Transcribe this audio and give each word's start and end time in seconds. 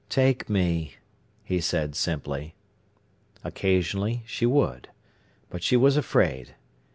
"Take 0.09 0.49
me!" 0.49 0.95
he 1.43 1.61
said 1.61 1.93
simply. 1.95 2.55
Occasionally 3.43 4.23
she 4.25 4.47
would. 4.47 4.89
But 5.51 5.61
she 5.61 5.77
was 5.77 5.95
afraid. 5.95 6.55